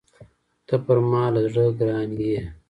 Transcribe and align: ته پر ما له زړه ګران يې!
ته 0.67 0.75
پر 0.85 0.97
ما 1.09 1.23
له 1.33 1.41
زړه 1.53 1.65
ګران 1.79 2.09
يې! 2.21 2.39